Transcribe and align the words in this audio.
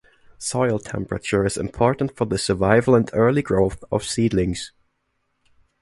Soil 0.39 0.79
temperature 0.79 1.45
is 1.45 1.57
important 1.57 2.17
for 2.17 2.25
the 2.25 2.39
survival 2.39 2.95
and 2.95 3.07
early 3.13 3.43
growth 3.43 3.83
of 3.91 4.03
seedlings. 4.03 4.71